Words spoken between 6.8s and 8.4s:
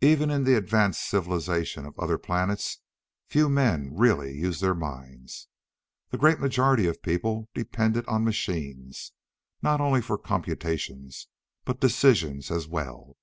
of people depended on